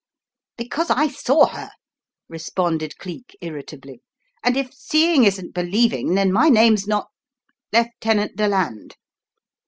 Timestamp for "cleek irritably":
2.97-4.01